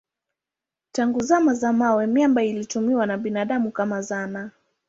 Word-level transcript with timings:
Tangu 0.91 1.19
zama 1.23 1.53
za 1.53 1.73
mawe 1.73 2.07
miamba 2.07 2.43
ilitumiwa 2.43 3.05
na 3.05 3.17
binadamu 3.17 3.71
kama 3.71 4.01
zana. 4.01 4.51